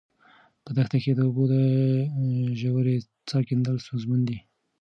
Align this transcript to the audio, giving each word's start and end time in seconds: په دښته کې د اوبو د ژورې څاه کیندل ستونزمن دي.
په 0.63 0.69
دښته 0.77 0.97
کې 1.03 1.11
د 1.13 1.19
اوبو 1.27 1.43
د 1.53 1.55
ژورې 2.59 2.95
څاه 3.29 3.43
کیندل 3.47 3.75
ستونزمن 3.85 4.21
دي. 4.29 4.37